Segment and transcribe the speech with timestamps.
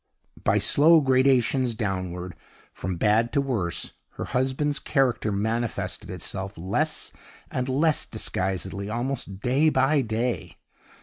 [0.43, 2.33] By slow gradations downward,
[2.73, 7.13] from bad to worse, her husband's character manifested itself less
[7.51, 10.55] and less disguisedly almost day by day.